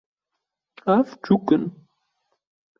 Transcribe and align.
Ev 0.95 1.07
çûk 1.23 1.47
in 1.55 1.63